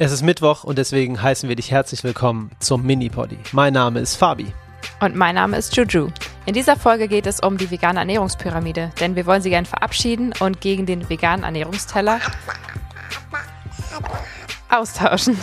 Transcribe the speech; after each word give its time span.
Es 0.00 0.12
ist 0.12 0.22
Mittwoch 0.22 0.62
und 0.62 0.78
deswegen 0.78 1.20
heißen 1.20 1.48
wir 1.48 1.56
dich 1.56 1.72
herzlich 1.72 2.04
willkommen 2.04 2.52
zum 2.60 2.86
Mini-Poddy. 2.86 3.36
Mein 3.50 3.72
Name 3.72 3.98
ist 3.98 4.14
Fabi. 4.14 4.46
Und 5.00 5.16
mein 5.16 5.34
Name 5.34 5.56
ist 5.56 5.76
Juju. 5.76 6.06
In 6.46 6.54
dieser 6.54 6.76
Folge 6.76 7.08
geht 7.08 7.26
es 7.26 7.40
um 7.40 7.58
die 7.58 7.68
vegane 7.68 7.98
Ernährungspyramide, 7.98 8.92
denn 9.00 9.16
wir 9.16 9.26
wollen 9.26 9.42
sie 9.42 9.50
gern 9.50 9.66
verabschieden 9.66 10.32
und 10.38 10.60
gegen 10.60 10.86
den 10.86 11.10
veganen 11.10 11.42
Ernährungsteller 11.42 12.20
austauschen. 14.68 15.36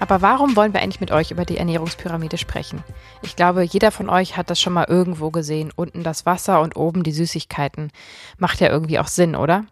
Aber 0.00 0.22
warum 0.22 0.56
wollen 0.56 0.72
wir 0.72 0.80
eigentlich 0.80 1.00
mit 1.00 1.12
euch 1.12 1.32
über 1.32 1.44
die 1.44 1.58
Ernährungspyramide 1.58 2.38
sprechen? 2.38 2.82
Ich 3.20 3.36
glaube, 3.36 3.62
jeder 3.62 3.90
von 3.90 4.08
euch 4.08 4.38
hat 4.38 4.48
das 4.48 4.58
schon 4.58 4.72
mal 4.72 4.86
irgendwo 4.88 5.30
gesehen. 5.30 5.70
Unten 5.76 6.02
das 6.02 6.24
Wasser 6.24 6.62
und 6.62 6.76
oben 6.76 7.02
die 7.02 7.12
Süßigkeiten. 7.12 7.92
Macht 8.38 8.60
ja 8.60 8.70
irgendwie 8.70 8.98
auch 8.98 9.06
Sinn, 9.06 9.36
oder? 9.36 9.66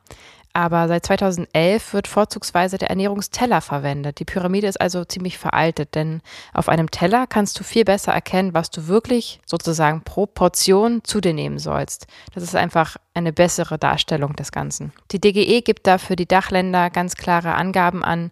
Aber 0.55 0.87
seit 0.87 1.07
2011 1.07 1.95
wird 1.95 2.09
vorzugsweise 2.09 2.77
der 2.77 2.91
Ernährungsteller 2.91 3.63
verwendet. 3.63 4.19
Die 4.19 4.27
Pyramide 4.27 4.67
ist 4.67 4.81
also 4.81 5.05
ziemlich 5.05 5.39
veraltet, 5.39 5.95
denn 5.95 6.21
auf 6.53 6.69
einem 6.69 6.91
Teller 6.91 7.27
kannst 7.27 7.59
du 7.59 7.65
viel 7.65 7.85
besser 7.85 8.13
erkennen, 8.13 8.53
was 8.53 8.71
du 8.71 8.87
wirklich 8.87 9.41
sozusagen 9.47 10.03
pro 10.03 10.27
Portion 10.27 11.03
zu 11.05 11.23
dir 11.23 11.33
nehmen 11.33 11.59
sollst. 11.59 12.07
Das 12.35 12.43
ist 12.43 12.55
einfach 12.55 12.97
eine 13.15 13.33
bessere 13.33 13.79
Darstellung 13.79 14.37
des 14.37 14.53
Ganzen. 14.53 14.93
Die 15.11 15.21
DGE 15.21 15.63
gibt 15.63 15.87
dafür 15.87 16.17
die 16.17 16.29
Dachländer 16.29 16.91
ganz 16.91 17.15
klare 17.15 17.55
Angaben 17.55 18.05
an, 18.05 18.31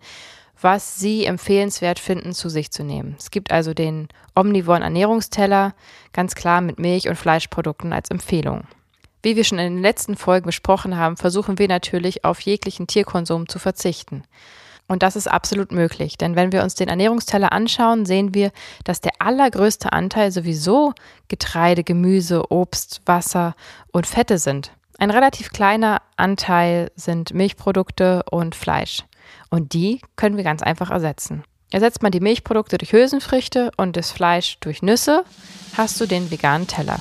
was 0.60 0.96
sie 0.96 1.24
empfehlenswert 1.24 1.98
finden, 1.98 2.34
zu 2.34 2.50
sich 2.50 2.70
zu 2.70 2.84
nehmen. 2.84 3.16
Es 3.18 3.30
gibt 3.30 3.50
also 3.50 3.72
den 3.72 4.08
omnivoren 4.34 4.82
Ernährungsteller, 4.82 5.74
ganz 6.12 6.34
klar 6.34 6.60
mit 6.60 6.78
Milch- 6.78 7.08
und 7.08 7.16
Fleischprodukten 7.16 7.94
als 7.94 8.10
Empfehlung. 8.10 8.64
Wie 9.22 9.36
wir 9.36 9.44
schon 9.44 9.58
in 9.58 9.74
den 9.74 9.82
letzten 9.82 10.16
Folgen 10.16 10.46
besprochen 10.46 10.96
haben, 10.96 11.16
versuchen 11.16 11.58
wir 11.58 11.68
natürlich 11.68 12.24
auf 12.24 12.40
jeglichen 12.40 12.86
Tierkonsum 12.86 13.48
zu 13.48 13.58
verzichten. 13.58 14.24
Und 14.88 15.04
das 15.04 15.14
ist 15.14 15.30
absolut 15.30 15.70
möglich, 15.70 16.18
denn 16.18 16.34
wenn 16.34 16.50
wir 16.50 16.64
uns 16.64 16.74
den 16.74 16.88
Ernährungsteller 16.88 17.52
anschauen, 17.52 18.06
sehen 18.06 18.34
wir, 18.34 18.50
dass 18.82 19.00
der 19.00 19.12
allergrößte 19.20 19.92
Anteil 19.92 20.32
sowieso 20.32 20.94
Getreide, 21.28 21.84
Gemüse, 21.84 22.50
Obst, 22.50 23.00
Wasser 23.06 23.54
und 23.92 24.08
Fette 24.08 24.38
sind. 24.38 24.72
Ein 24.98 25.10
relativ 25.10 25.50
kleiner 25.50 26.02
Anteil 26.16 26.90
sind 26.96 27.32
Milchprodukte 27.32 28.24
und 28.30 28.56
Fleisch. 28.56 29.04
Und 29.48 29.74
die 29.74 30.00
können 30.16 30.36
wir 30.36 30.44
ganz 30.44 30.60
einfach 30.60 30.90
ersetzen. 30.90 31.44
Ersetzt 31.70 32.02
man 32.02 32.10
die 32.10 32.20
Milchprodukte 32.20 32.76
durch 32.76 32.92
Hülsenfrüchte 32.92 33.70
und 33.76 33.96
das 33.96 34.10
Fleisch 34.10 34.58
durch 34.58 34.82
Nüsse, 34.82 35.24
hast 35.76 36.00
du 36.00 36.06
den 36.06 36.32
veganen 36.32 36.66
Teller. 36.66 36.98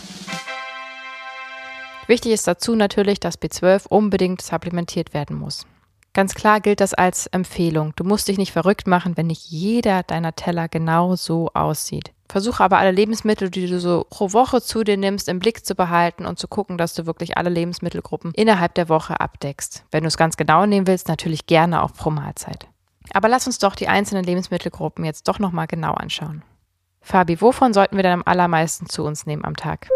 Wichtig 2.10 2.32
ist 2.32 2.48
dazu 2.48 2.74
natürlich, 2.74 3.20
dass 3.20 3.40
B12 3.40 3.88
unbedingt 3.88 4.42
supplementiert 4.42 5.14
werden 5.14 5.38
muss. 5.38 5.68
Ganz 6.14 6.34
klar 6.34 6.60
gilt 6.60 6.82
das 6.82 6.96
als 6.96 7.28
Empfehlung. 7.28 7.94
Du 7.98 8.04
musst 8.04 8.28
dich 8.28 8.40
nicht 8.40 8.52
verrückt 8.52 8.88
machen, 8.88 9.16
wenn 9.16 9.28
nicht 9.28 9.46
jeder 9.46 10.02
deiner 10.02 10.34
Teller 10.34 10.68
genau 10.70 11.16
so 11.16 11.52
aussieht. 11.54 12.12
Versuche 12.28 12.64
aber 12.64 12.80
alle 12.80 12.90
Lebensmittel, 12.90 13.52
die 13.52 13.68
du 13.68 13.80
so 13.80 14.08
pro 14.10 14.34
Woche 14.34 14.60
zu 14.60 14.84
dir 14.84 14.98
nimmst, 14.98 15.30
im 15.30 15.38
Blick 15.38 15.64
zu 15.64 15.76
behalten 15.76 16.26
und 16.26 16.40
zu 16.40 16.48
gucken, 16.48 16.80
dass 16.80 16.96
du 16.96 17.06
wirklich 17.06 17.38
alle 17.38 17.52
Lebensmittelgruppen 17.52 18.34
innerhalb 18.34 18.74
der 18.74 18.90
Woche 18.90 19.20
abdeckst. 19.20 19.86
Wenn 19.92 20.02
du 20.02 20.08
es 20.08 20.18
ganz 20.18 20.36
genau 20.36 20.66
nehmen 20.66 20.88
willst, 20.88 21.10
natürlich 21.10 21.46
gerne 21.46 21.84
auch 21.84 21.94
pro 21.94 22.10
Mahlzeit. 22.10 22.68
Aber 23.14 23.30
lass 23.30 23.46
uns 23.46 23.60
doch 23.60 23.76
die 23.76 23.88
einzelnen 23.88 24.24
Lebensmittelgruppen 24.24 25.06
jetzt 25.06 25.28
doch 25.28 25.38
nochmal 25.38 25.68
genau 25.68 25.94
anschauen. 25.94 26.42
Fabi, 27.02 27.40
wovon 27.40 27.72
sollten 27.72 27.98
wir 27.98 28.04
denn 28.04 28.14
am 28.14 28.24
allermeisten 28.26 28.88
zu 28.88 29.04
uns 29.04 29.28
nehmen 29.28 29.46
am 29.46 29.56
Tag? 29.56 29.88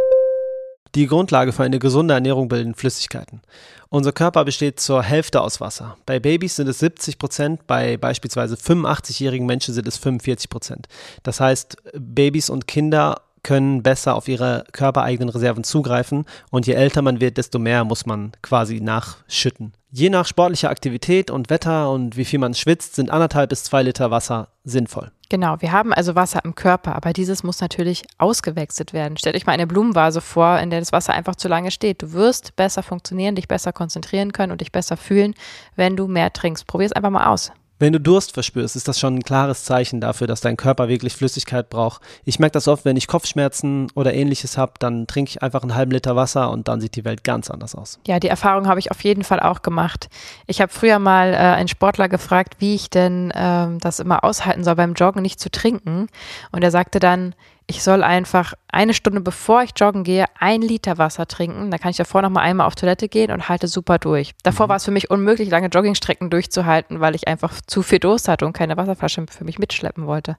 Die 0.95 1.07
Grundlage 1.07 1.53
für 1.53 1.63
eine 1.63 1.79
gesunde 1.79 2.13
Ernährung 2.13 2.47
bilden 2.47 2.75
Flüssigkeiten. 2.75 3.41
Unser 3.89 4.11
Körper 4.11 4.45
besteht 4.45 4.79
zur 4.79 5.01
Hälfte 5.01 5.41
aus 5.41 5.59
Wasser. 5.59 5.97
Bei 6.05 6.19
Babys 6.19 6.55
sind 6.55 6.67
es 6.67 6.79
70 6.79 7.17
Prozent, 7.17 7.65
bei 7.67 7.97
beispielsweise 7.97 8.55
85-jährigen 8.55 9.45
Menschen 9.45 9.73
sind 9.73 9.87
es 9.87 9.97
45 9.97 10.49
Prozent. 10.49 10.87
Das 11.23 11.39
heißt, 11.39 11.77
Babys 11.93 12.49
und 12.49 12.67
Kinder 12.67 13.21
können 13.43 13.83
besser 13.83 14.15
auf 14.15 14.27
ihre 14.27 14.63
körpereigenen 14.71 15.29
Reserven 15.29 15.63
zugreifen 15.63 16.25
und 16.49 16.65
je 16.65 16.73
älter 16.73 17.01
man 17.01 17.21
wird, 17.21 17.37
desto 17.37 17.59
mehr 17.59 17.83
muss 17.83 18.05
man 18.05 18.31
quasi 18.41 18.79
nachschütten. 18.79 19.73
Je 19.91 20.09
nach 20.09 20.25
sportlicher 20.25 20.69
Aktivität 20.69 21.29
und 21.29 21.51
Wetter 21.51 21.91
und 21.91 22.17
wie 22.17 22.25
viel 22.25 22.39
man 22.39 22.55
schwitzt, 22.55 22.95
sind 22.95 23.11
anderthalb 23.11 23.49
bis 23.49 23.63
zwei 23.63 23.83
Liter 23.83 24.09
Wasser 24.09 24.47
sinnvoll. 24.63 25.11
Genau, 25.29 25.61
wir 25.61 25.71
haben 25.71 25.93
also 25.93 26.15
Wasser 26.15 26.41
im 26.43 26.55
Körper, 26.55 26.95
aber 26.95 27.13
dieses 27.13 27.43
muss 27.43 27.61
natürlich 27.61 28.03
ausgewechselt 28.17 28.93
werden. 28.93 29.17
Stellt 29.17 29.35
euch 29.35 29.45
mal 29.45 29.53
eine 29.53 29.67
Blumenvase 29.67 30.21
vor, 30.21 30.59
in 30.59 30.69
der 30.69 30.79
das 30.79 30.91
Wasser 30.91 31.13
einfach 31.13 31.35
zu 31.35 31.47
lange 31.47 31.71
steht. 31.71 32.01
Du 32.01 32.13
wirst 32.13 32.55
besser 32.55 32.83
funktionieren, 32.83 33.35
dich 33.35 33.47
besser 33.47 33.73
konzentrieren 33.73 34.31
können 34.31 34.51
und 34.51 34.61
dich 34.61 34.71
besser 34.71 34.97
fühlen, 34.97 35.33
wenn 35.75 35.95
du 35.95 36.07
mehr 36.07 36.33
trinkst. 36.33 36.67
Probier 36.67 36.85
es 36.85 36.93
einfach 36.93 37.09
mal 37.09 37.27
aus. 37.27 37.51
Wenn 37.79 37.91
du 37.93 37.99
Durst 37.99 38.33
verspürst, 38.33 38.75
ist 38.75 38.87
das 38.87 38.99
schon 38.99 39.15
ein 39.15 39.23
klares 39.23 39.65
Zeichen 39.65 39.99
dafür, 39.99 40.27
dass 40.27 40.41
dein 40.41 40.57
Körper 40.57 40.87
wirklich 40.87 41.15
Flüssigkeit 41.15 41.69
braucht. 41.69 42.01
Ich 42.23 42.39
merke 42.39 42.53
das 42.53 42.67
oft, 42.67 42.85
wenn 42.85 42.95
ich 42.95 43.07
Kopfschmerzen 43.07 43.87
oder 43.95 44.13
ähnliches 44.13 44.57
habe, 44.57 44.73
dann 44.79 45.07
trinke 45.07 45.29
ich 45.29 45.43
einfach 45.43 45.63
einen 45.63 45.75
halben 45.75 45.91
Liter 45.91 46.15
Wasser 46.15 46.51
und 46.51 46.67
dann 46.67 46.79
sieht 46.79 46.95
die 46.95 47.03
Welt 47.03 47.23
ganz 47.23 47.49
anders 47.49 47.75
aus. 47.75 47.99
Ja, 48.07 48.19
die 48.19 48.27
Erfahrung 48.27 48.67
habe 48.67 48.79
ich 48.79 48.91
auf 48.91 49.03
jeden 49.03 49.23
Fall 49.23 49.39
auch 49.39 49.63
gemacht. 49.63 50.09
Ich 50.47 50.61
habe 50.61 50.71
früher 50.71 50.99
mal 50.99 51.33
äh, 51.33 51.37
einen 51.37 51.67
Sportler 51.67 52.09
gefragt, 52.09 52.55
wie 52.59 52.75
ich 52.75 52.89
denn 52.89 53.33
ähm, 53.35 53.79
das 53.79 53.99
immer 53.99 54.23
aushalten 54.23 54.63
soll, 54.63 54.75
beim 54.75 54.93
Joggen 54.93 55.21
nicht 55.21 55.39
zu 55.39 55.49
trinken. 55.49 56.07
Und 56.51 56.63
er 56.63 56.71
sagte 56.71 56.99
dann, 56.99 57.35
ich 57.67 57.83
soll 57.83 58.03
einfach 58.03 58.53
eine 58.67 58.93
Stunde 58.93 59.21
bevor 59.21 59.63
ich 59.63 59.71
joggen 59.75 60.03
gehe, 60.03 60.25
ein 60.39 60.61
Liter 60.61 60.97
Wasser 60.97 61.27
trinken. 61.27 61.71
Da 61.71 61.77
kann 61.77 61.91
ich 61.91 61.97
davor 61.97 62.21
noch 62.21 62.29
mal 62.29 62.41
einmal 62.41 62.67
auf 62.67 62.75
Toilette 62.75 63.07
gehen 63.07 63.31
und 63.31 63.49
halte 63.49 63.67
super 63.67 63.97
durch. 63.97 64.33
Davor 64.43 64.67
mhm. 64.67 64.69
war 64.69 64.75
es 64.77 64.85
für 64.85 64.91
mich 64.91 65.09
unmöglich, 65.09 65.49
lange 65.49 65.67
Joggingstrecken 65.67 66.29
durchzuhalten, 66.29 66.99
weil 66.99 67.15
ich 67.15 67.27
einfach 67.27 67.61
zu 67.65 67.81
viel 67.81 67.99
Durst 67.99 68.27
hatte 68.27 68.45
und 68.45 68.53
keine 68.53 68.77
Wasserflasche 68.77 69.25
für 69.29 69.43
mich 69.45 69.59
mitschleppen 69.59 70.07
wollte. 70.07 70.37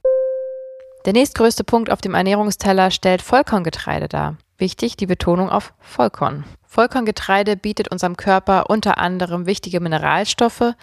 Der 1.04 1.12
nächstgrößte 1.12 1.64
Punkt 1.64 1.90
auf 1.90 2.00
dem 2.00 2.14
Ernährungsteller 2.14 2.90
stellt 2.90 3.20
Vollkorngetreide 3.20 4.08
dar. 4.08 4.36
Wichtig 4.56 4.96
die 4.96 5.06
Betonung 5.06 5.50
auf 5.50 5.74
Vollkorn. 5.80 6.44
Vollkorngetreide 6.66 7.56
bietet 7.56 7.88
unserem 7.88 8.16
Körper 8.16 8.70
unter 8.70 8.98
anderem 8.98 9.46
wichtige 9.46 9.80
Mineralstoffe, 9.80 10.74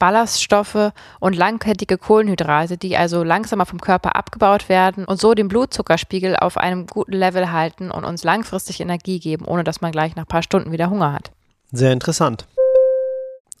Ballaststoffe 0.00 0.92
und 1.20 1.36
langkettige 1.36 1.96
Kohlenhydrate, 1.96 2.76
die 2.76 2.96
also 2.96 3.22
langsamer 3.22 3.66
vom 3.66 3.80
Körper 3.80 4.16
abgebaut 4.16 4.68
werden 4.68 5.04
und 5.04 5.20
so 5.20 5.34
den 5.34 5.46
Blutzuckerspiegel 5.46 6.34
auf 6.36 6.56
einem 6.56 6.88
guten 6.88 7.12
Level 7.12 7.52
halten 7.52 7.92
und 7.92 8.04
uns 8.04 8.24
langfristig 8.24 8.80
Energie 8.80 9.20
geben, 9.20 9.44
ohne 9.44 9.62
dass 9.62 9.80
man 9.80 9.92
gleich 9.92 10.16
nach 10.16 10.24
ein 10.24 10.28
paar 10.28 10.42
Stunden 10.42 10.72
wieder 10.72 10.90
Hunger 10.90 11.12
hat. 11.12 11.30
Sehr 11.70 11.92
interessant. 11.92 12.46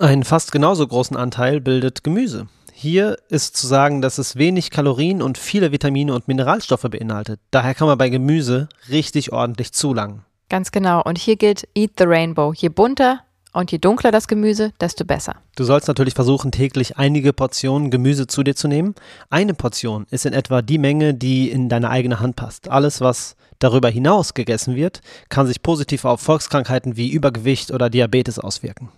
Einen 0.00 0.24
fast 0.24 0.50
genauso 0.50 0.86
großen 0.88 1.16
Anteil 1.16 1.60
bildet 1.60 2.02
Gemüse. 2.02 2.48
Hier 2.72 3.18
ist 3.28 3.58
zu 3.58 3.66
sagen, 3.66 4.00
dass 4.00 4.16
es 4.16 4.36
wenig 4.36 4.70
Kalorien 4.70 5.20
und 5.20 5.36
viele 5.36 5.70
Vitamine 5.70 6.14
und 6.14 6.26
Mineralstoffe 6.26 6.88
beinhaltet. 6.90 7.38
Daher 7.50 7.74
kann 7.74 7.86
man 7.86 7.98
bei 7.98 8.08
Gemüse 8.08 8.70
richtig 8.88 9.32
ordentlich 9.32 9.72
zulangen. 9.74 10.24
Ganz 10.48 10.72
genau. 10.72 11.02
Und 11.02 11.18
hier 11.18 11.36
gilt 11.36 11.68
Eat 11.74 11.92
the 11.98 12.04
Rainbow. 12.04 12.54
Je 12.54 12.70
bunter, 12.70 13.20
und 13.52 13.72
je 13.72 13.78
dunkler 13.78 14.10
das 14.10 14.28
Gemüse, 14.28 14.72
desto 14.80 15.04
besser. 15.04 15.36
Du 15.56 15.64
sollst 15.64 15.88
natürlich 15.88 16.14
versuchen, 16.14 16.52
täglich 16.52 16.98
einige 16.98 17.32
Portionen 17.32 17.90
Gemüse 17.90 18.26
zu 18.26 18.42
dir 18.42 18.54
zu 18.54 18.68
nehmen. 18.68 18.94
Eine 19.28 19.54
Portion 19.54 20.06
ist 20.10 20.26
in 20.26 20.32
etwa 20.32 20.62
die 20.62 20.78
Menge, 20.78 21.14
die 21.14 21.50
in 21.50 21.68
deine 21.68 21.90
eigene 21.90 22.20
Hand 22.20 22.36
passt. 22.36 22.68
Alles, 22.68 23.00
was 23.00 23.36
darüber 23.58 23.88
hinaus 23.88 24.34
gegessen 24.34 24.76
wird, 24.76 25.00
kann 25.28 25.46
sich 25.46 25.62
positiv 25.62 26.04
auf 26.04 26.20
Volkskrankheiten 26.20 26.96
wie 26.96 27.10
Übergewicht 27.10 27.70
oder 27.70 27.90
Diabetes 27.90 28.38
auswirken. 28.38 28.90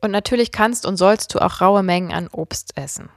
Und 0.00 0.12
natürlich 0.12 0.52
kannst 0.52 0.86
und 0.86 0.96
sollst 0.96 1.34
du 1.34 1.40
auch 1.40 1.60
raue 1.60 1.82
Mengen 1.82 2.12
an 2.12 2.28
Obst 2.28 2.76
essen. 2.76 3.08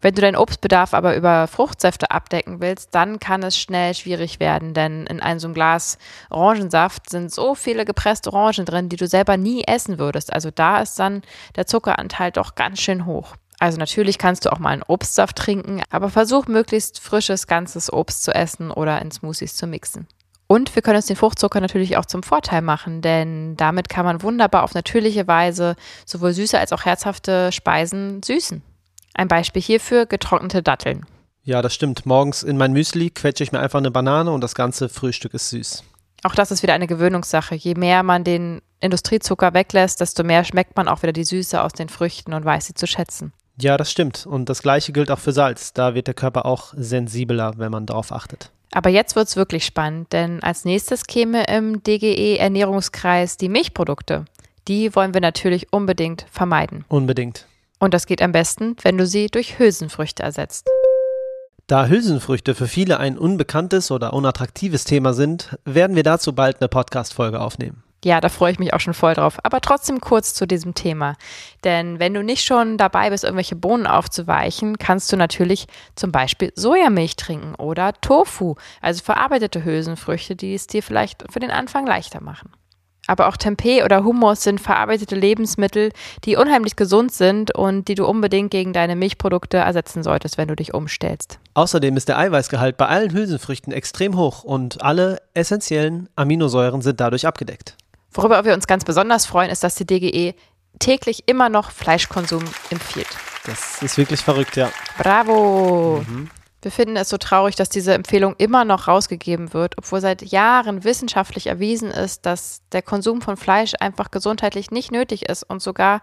Wenn 0.00 0.14
du 0.14 0.20
deinen 0.20 0.36
Obstbedarf 0.36 0.94
aber 0.94 1.16
über 1.16 1.48
Fruchtsäfte 1.48 2.12
abdecken 2.12 2.60
willst, 2.60 2.94
dann 2.94 3.18
kann 3.18 3.42
es 3.42 3.58
schnell 3.58 3.94
schwierig 3.94 4.38
werden, 4.38 4.72
denn 4.72 5.06
in 5.06 5.20
einem 5.20 5.40
so 5.40 5.48
einem 5.48 5.54
Glas 5.54 5.98
Orangensaft 6.30 7.10
sind 7.10 7.32
so 7.32 7.56
viele 7.56 7.84
gepresste 7.84 8.32
Orangen 8.32 8.64
drin, 8.64 8.88
die 8.88 8.96
du 8.96 9.08
selber 9.08 9.36
nie 9.36 9.64
essen 9.64 9.98
würdest. 9.98 10.32
Also 10.32 10.52
da 10.52 10.80
ist 10.80 10.98
dann 11.00 11.22
der 11.56 11.66
Zuckeranteil 11.66 12.30
doch 12.30 12.54
ganz 12.54 12.80
schön 12.80 13.06
hoch. 13.06 13.34
Also 13.58 13.78
natürlich 13.78 14.18
kannst 14.18 14.44
du 14.44 14.52
auch 14.52 14.60
mal 14.60 14.70
einen 14.70 14.84
Obstsaft 14.84 15.36
trinken, 15.36 15.82
aber 15.90 16.10
versuch 16.10 16.46
möglichst 16.46 17.00
frisches 17.00 17.48
ganzes 17.48 17.92
Obst 17.92 18.22
zu 18.22 18.32
essen 18.32 18.70
oder 18.70 19.02
in 19.02 19.10
Smoothies 19.10 19.56
zu 19.56 19.66
mixen. 19.66 20.06
Und 20.46 20.74
wir 20.76 20.82
können 20.82 20.96
uns 20.96 21.06
den 21.06 21.16
Fruchtzucker 21.16 21.60
natürlich 21.60 21.96
auch 21.96 22.06
zum 22.06 22.22
Vorteil 22.22 22.62
machen, 22.62 23.02
denn 23.02 23.56
damit 23.56 23.88
kann 23.88 24.06
man 24.06 24.22
wunderbar 24.22 24.62
auf 24.62 24.74
natürliche 24.74 25.26
Weise 25.26 25.74
sowohl 26.06 26.32
süße 26.32 26.58
als 26.58 26.72
auch 26.72 26.84
herzhafte 26.84 27.50
Speisen 27.50 28.22
süßen. 28.22 28.62
Ein 29.18 29.26
Beispiel 29.26 29.60
hierfür 29.60 30.06
getrocknete 30.06 30.62
Datteln. 30.62 31.04
Ja, 31.42 31.60
das 31.60 31.74
stimmt. 31.74 32.06
Morgens 32.06 32.44
in 32.44 32.56
mein 32.56 32.72
Müsli 32.72 33.10
quetsche 33.10 33.42
ich 33.42 33.50
mir 33.50 33.58
einfach 33.58 33.80
eine 33.80 33.90
Banane 33.90 34.30
und 34.30 34.42
das 34.42 34.54
ganze 34.54 34.88
Frühstück 34.88 35.34
ist 35.34 35.50
süß. 35.50 35.82
Auch 36.22 36.36
das 36.36 36.52
ist 36.52 36.62
wieder 36.62 36.74
eine 36.74 36.86
Gewöhnungssache. 36.86 37.56
Je 37.56 37.74
mehr 37.74 38.04
man 38.04 38.22
den 38.22 38.62
Industriezucker 38.78 39.54
weglässt, 39.54 40.00
desto 40.00 40.22
mehr 40.22 40.44
schmeckt 40.44 40.76
man 40.76 40.86
auch 40.86 41.02
wieder 41.02 41.12
die 41.12 41.24
Süße 41.24 41.60
aus 41.60 41.72
den 41.72 41.88
Früchten 41.88 42.32
und 42.32 42.44
weiß 42.44 42.66
sie 42.66 42.74
zu 42.74 42.86
schätzen. 42.86 43.32
Ja, 43.60 43.76
das 43.76 43.90
stimmt. 43.90 44.24
Und 44.24 44.48
das 44.48 44.62
gleiche 44.62 44.92
gilt 44.92 45.10
auch 45.10 45.18
für 45.18 45.32
Salz. 45.32 45.72
Da 45.72 45.96
wird 45.96 46.06
der 46.06 46.14
Körper 46.14 46.46
auch 46.46 46.72
sensibler, 46.76 47.54
wenn 47.56 47.72
man 47.72 47.86
darauf 47.86 48.12
achtet. 48.12 48.52
Aber 48.70 48.90
jetzt 48.90 49.16
wird 49.16 49.26
es 49.26 49.34
wirklich 49.34 49.64
spannend, 49.64 50.12
denn 50.12 50.44
als 50.44 50.64
nächstes 50.64 51.08
käme 51.08 51.42
im 51.48 51.82
DGE 51.82 52.38
Ernährungskreis 52.38 53.36
die 53.36 53.48
Milchprodukte. 53.48 54.26
Die 54.68 54.94
wollen 54.94 55.12
wir 55.12 55.20
natürlich 55.20 55.72
unbedingt 55.72 56.24
vermeiden. 56.30 56.84
Unbedingt. 56.88 57.46
Und 57.78 57.94
das 57.94 58.06
geht 58.06 58.22
am 58.22 58.32
besten, 58.32 58.76
wenn 58.82 58.98
du 58.98 59.06
sie 59.06 59.28
durch 59.28 59.58
Hülsenfrüchte 59.58 60.22
ersetzt. 60.22 60.68
Da 61.66 61.86
Hülsenfrüchte 61.86 62.54
für 62.54 62.66
viele 62.66 62.98
ein 62.98 63.18
unbekanntes 63.18 63.90
oder 63.90 64.14
unattraktives 64.14 64.84
Thema 64.84 65.12
sind, 65.12 65.58
werden 65.64 65.96
wir 65.96 66.02
dazu 66.02 66.34
bald 66.34 66.60
eine 66.60 66.68
Podcast-Folge 66.68 67.40
aufnehmen. 67.40 67.82
Ja, 68.04 68.20
da 68.20 68.28
freue 68.28 68.52
ich 68.52 68.58
mich 68.58 68.72
auch 68.74 68.80
schon 68.80 68.94
voll 68.94 69.14
drauf. 69.14 69.38
Aber 69.42 69.60
trotzdem 69.60 70.00
kurz 70.00 70.32
zu 70.32 70.46
diesem 70.46 70.74
Thema. 70.74 71.16
Denn 71.64 71.98
wenn 71.98 72.14
du 72.14 72.22
nicht 72.22 72.44
schon 72.44 72.78
dabei 72.78 73.10
bist, 73.10 73.24
irgendwelche 73.24 73.56
Bohnen 73.56 73.86
aufzuweichen, 73.86 74.78
kannst 74.78 75.12
du 75.12 75.16
natürlich 75.16 75.66
zum 75.96 76.12
Beispiel 76.12 76.52
Sojamilch 76.54 77.16
trinken 77.16 77.54
oder 77.56 77.92
Tofu, 78.00 78.54
also 78.80 79.02
verarbeitete 79.02 79.64
Hülsenfrüchte, 79.64 80.36
die 80.36 80.54
es 80.54 80.68
dir 80.68 80.82
vielleicht 80.82 81.24
für 81.30 81.40
den 81.40 81.50
Anfang 81.50 81.86
leichter 81.86 82.22
machen. 82.22 82.52
Aber 83.08 83.26
auch 83.26 83.36
Tempeh 83.36 83.82
oder 83.82 84.04
Hummus 84.04 84.42
sind 84.42 84.60
verarbeitete 84.60 85.16
Lebensmittel, 85.16 85.90
die 86.24 86.36
unheimlich 86.36 86.76
gesund 86.76 87.10
sind 87.10 87.54
und 87.54 87.88
die 87.88 87.94
du 87.94 88.06
unbedingt 88.06 88.50
gegen 88.50 88.72
deine 88.72 88.94
Milchprodukte 88.96 89.56
ersetzen 89.56 90.02
solltest, 90.02 90.36
wenn 90.38 90.46
du 90.46 90.54
dich 90.54 90.74
umstellst. 90.74 91.40
Außerdem 91.54 91.96
ist 91.96 92.08
der 92.08 92.18
Eiweißgehalt 92.18 92.76
bei 92.76 92.86
allen 92.86 93.12
Hülsenfrüchten 93.12 93.72
extrem 93.72 94.16
hoch 94.16 94.44
und 94.44 94.82
alle 94.82 95.22
essentiellen 95.32 96.08
Aminosäuren 96.16 96.82
sind 96.82 97.00
dadurch 97.00 97.26
abgedeckt. 97.26 97.76
Worüber 98.12 98.44
wir 98.44 98.52
uns 98.52 98.66
ganz 98.66 98.84
besonders 98.84 99.24
freuen, 99.24 99.50
ist, 99.50 99.64
dass 99.64 99.74
die 99.74 99.86
DGE 99.86 100.34
täglich 100.78 101.24
immer 101.26 101.48
noch 101.48 101.70
Fleischkonsum 101.70 102.44
empfiehlt. 102.70 103.08
Das 103.46 103.82
ist 103.82 103.96
wirklich 103.96 104.20
verrückt, 104.20 104.56
ja. 104.56 104.70
Bravo! 104.98 106.04
Mhm. 106.06 106.28
Wir 106.60 106.72
finden 106.72 106.96
es 106.96 107.08
so 107.08 107.18
traurig, 107.18 107.54
dass 107.54 107.68
diese 107.68 107.94
Empfehlung 107.94 108.34
immer 108.36 108.64
noch 108.64 108.88
rausgegeben 108.88 109.52
wird, 109.52 109.78
obwohl 109.78 110.00
seit 110.00 110.22
Jahren 110.22 110.82
wissenschaftlich 110.82 111.46
erwiesen 111.46 111.90
ist, 111.90 112.26
dass 112.26 112.62
der 112.72 112.82
Konsum 112.82 113.22
von 113.22 113.36
Fleisch 113.36 113.74
einfach 113.78 114.10
gesundheitlich 114.10 114.70
nicht 114.72 114.90
nötig 114.90 115.28
ist 115.28 115.44
und 115.44 115.62
sogar 115.62 116.00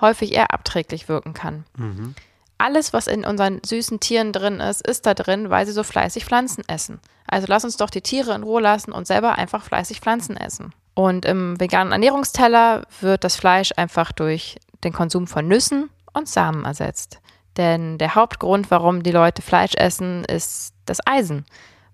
häufig 0.00 0.34
eher 0.34 0.52
abträglich 0.52 1.08
wirken 1.08 1.32
kann. 1.32 1.64
Mhm. 1.76 2.14
Alles, 2.58 2.92
was 2.92 3.06
in 3.06 3.24
unseren 3.24 3.60
süßen 3.64 3.98
Tieren 3.98 4.32
drin 4.32 4.60
ist, 4.60 4.86
ist 4.86 5.06
da 5.06 5.14
drin, 5.14 5.50
weil 5.50 5.66
sie 5.66 5.72
so 5.72 5.82
fleißig 5.82 6.24
Pflanzen 6.24 6.62
essen. 6.68 7.00
Also 7.26 7.46
lass 7.48 7.64
uns 7.64 7.76
doch 7.76 7.90
die 7.90 8.02
Tiere 8.02 8.34
in 8.34 8.42
Ruhe 8.42 8.60
lassen 8.60 8.92
und 8.92 9.06
selber 9.06 9.38
einfach 9.38 9.64
fleißig 9.64 10.00
Pflanzen 10.00 10.36
essen. 10.36 10.72
Und 10.94 11.24
im 11.24 11.58
veganen 11.58 11.92
Ernährungsteller 11.92 12.82
wird 13.00 13.24
das 13.24 13.36
Fleisch 13.36 13.72
einfach 13.76 14.12
durch 14.12 14.58
den 14.84 14.92
Konsum 14.92 15.26
von 15.26 15.48
Nüssen 15.48 15.90
und 16.12 16.28
Samen 16.28 16.64
ersetzt. 16.64 17.18
Denn 17.56 17.98
der 17.98 18.14
Hauptgrund, 18.14 18.70
warum 18.70 19.02
die 19.02 19.12
Leute 19.12 19.42
Fleisch 19.42 19.74
essen, 19.76 20.24
ist 20.24 20.74
das 20.86 20.98
Eisen, 21.06 21.44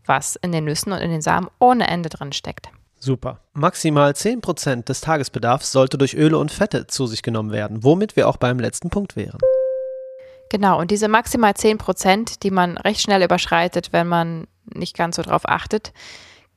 was 0.06 0.36
in 0.36 0.52
den 0.52 0.64
Nüssen 0.64 0.92
und 0.92 0.98
in 0.98 1.10
den 1.10 1.22
Samen 1.22 1.48
ohne 1.58 1.86
Ende 1.88 2.08
drin 2.08 2.32
steckt. 2.32 2.68
Super. 2.98 3.40
Maximal 3.54 4.12
10% 4.12 4.84
des 4.84 5.00
Tagesbedarfs 5.00 5.72
sollte 5.72 5.96
durch 5.96 6.14
Öle 6.14 6.36
und 6.36 6.52
Fette 6.52 6.86
zu 6.86 7.06
sich 7.06 7.22
genommen 7.22 7.50
werden, 7.50 7.82
womit 7.82 8.14
wir 8.14 8.28
auch 8.28 8.36
beim 8.36 8.58
letzten 8.58 8.90
Punkt 8.90 9.16
wären. 9.16 9.38
Genau, 10.50 10.78
und 10.78 10.90
diese 10.90 11.08
maximal 11.08 11.52
10%, 11.52 12.40
die 12.42 12.50
man 12.50 12.76
recht 12.76 13.00
schnell 13.00 13.22
überschreitet, 13.22 13.92
wenn 13.92 14.06
man 14.06 14.48
nicht 14.74 14.96
ganz 14.96 15.16
so 15.16 15.22
drauf 15.22 15.42
achtet, 15.48 15.92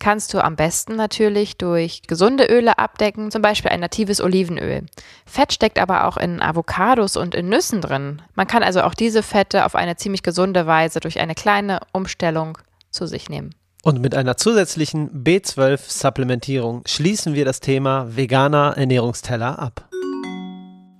kannst 0.04 0.34
du 0.34 0.44
am 0.44 0.58
besten 0.58 0.98
natürlich 0.98 1.58
durch 1.58 2.02
gesunde 2.08 2.46
Öle 2.48 2.78
abdecken, 2.78 3.32
zum 3.32 3.42
Beispiel 3.42 3.72
ein 3.72 3.80
natives 3.80 4.20
Olivenöl. 4.20 4.86
Fett 5.26 5.54
steckt 5.54 5.80
aber 5.80 6.06
auch 6.06 6.18
in 6.18 6.42
Avocados 6.42 7.16
und 7.16 7.34
in 7.34 7.48
Nüssen 7.48 7.80
drin. 7.80 8.22
Man 8.36 8.46
kann 8.46 8.64
also 8.64 8.82
auch 8.82 8.96
diese 8.96 9.24
Fette 9.24 9.66
auf 9.66 9.76
eine 9.76 9.96
ziemlich 9.96 10.22
gesunde 10.22 10.68
Weise 10.68 11.00
durch 11.00 11.22
eine 11.22 11.36
kleine 11.36 11.80
Umstellung 11.94 12.58
zu 12.92 13.08
sich 13.08 13.30
nehmen. 13.30 13.56
Und 13.82 14.02
mit 14.02 14.14
einer 14.14 14.36
zusätzlichen 14.36 15.24
B12-Supplementierung 15.24 16.82
schließen 16.86 17.34
wir 17.34 17.46
das 17.46 17.62
Thema 17.62 18.08
veganer 18.14 18.74
Ernährungsteller 18.76 19.58
ab. 19.58 19.88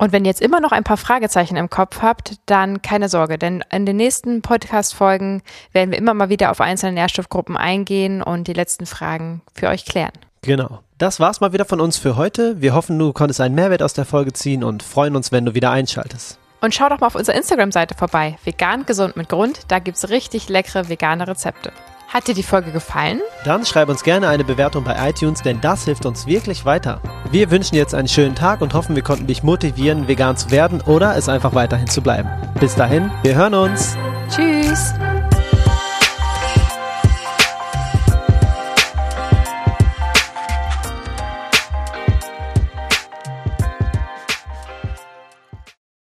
Und 0.04 0.12
wenn 0.12 0.26
ihr 0.26 0.30
jetzt 0.30 0.42
immer 0.42 0.60
noch 0.60 0.72
ein 0.72 0.84
paar 0.84 0.98
Fragezeichen 0.98 1.56
im 1.56 1.70
Kopf 1.70 2.02
habt, 2.02 2.34
dann 2.44 2.82
keine 2.82 3.08
Sorge, 3.08 3.38
denn 3.38 3.64
in 3.72 3.86
den 3.86 3.96
nächsten 3.96 4.42
Podcast-Folgen 4.42 5.40
werden 5.72 5.92
wir 5.92 5.96
immer 5.96 6.12
mal 6.12 6.28
wieder 6.28 6.50
auf 6.50 6.60
einzelne 6.60 6.92
Nährstoffgruppen 6.92 7.56
eingehen 7.56 8.22
und 8.22 8.46
die 8.46 8.52
letzten 8.52 8.84
Fragen 8.84 9.40
für 9.54 9.68
euch 9.68 9.86
klären. 9.86 10.12
Genau. 10.42 10.80
Das 10.98 11.20
war's 11.20 11.40
mal 11.40 11.54
wieder 11.54 11.64
von 11.64 11.80
uns 11.80 11.96
für 11.96 12.18
heute. 12.18 12.60
Wir 12.60 12.74
hoffen, 12.74 12.98
du 12.98 13.14
konntest 13.14 13.40
einen 13.40 13.54
Mehrwert 13.54 13.82
aus 13.82 13.94
der 13.94 14.04
Folge 14.04 14.34
ziehen 14.34 14.62
und 14.62 14.82
freuen 14.82 15.16
uns, 15.16 15.32
wenn 15.32 15.46
du 15.46 15.54
wieder 15.54 15.70
einschaltest. 15.70 16.38
Und 16.60 16.74
schau 16.74 16.90
doch 16.90 17.00
mal 17.00 17.06
auf 17.06 17.14
unserer 17.14 17.36
Instagram-Seite 17.36 17.94
vorbei. 17.94 18.36
Vegan 18.44 18.84
gesund 18.84 19.16
mit 19.16 19.30
Grund. 19.30 19.60
Da 19.68 19.78
gibt's 19.78 20.10
richtig 20.10 20.50
leckere 20.50 20.90
vegane 20.90 21.26
Rezepte. 21.26 21.72
Hat 22.14 22.28
dir 22.28 22.34
die 22.34 22.44
Folge 22.44 22.70
gefallen? 22.70 23.20
Dann 23.44 23.66
schreib 23.66 23.88
uns 23.88 24.04
gerne 24.04 24.28
eine 24.28 24.44
Bewertung 24.44 24.84
bei 24.84 25.10
iTunes, 25.10 25.42
denn 25.42 25.60
das 25.60 25.84
hilft 25.84 26.06
uns 26.06 26.28
wirklich 26.28 26.64
weiter. 26.64 27.00
Wir 27.32 27.50
wünschen 27.50 27.74
jetzt 27.74 27.92
einen 27.92 28.06
schönen 28.06 28.36
Tag 28.36 28.60
und 28.60 28.72
hoffen, 28.72 28.94
wir 28.94 29.02
konnten 29.02 29.26
dich 29.26 29.42
motivieren, 29.42 30.06
vegan 30.06 30.36
zu 30.36 30.52
werden 30.52 30.80
oder 30.80 31.16
es 31.16 31.28
einfach 31.28 31.56
weiterhin 31.56 31.88
zu 31.88 32.02
bleiben. 32.02 32.30
Bis 32.60 32.76
dahin, 32.76 33.10
wir 33.24 33.34
hören 33.34 33.54
uns. 33.54 33.96
Tschüss. 34.30 34.94